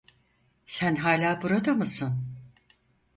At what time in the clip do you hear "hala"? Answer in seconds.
0.95-1.41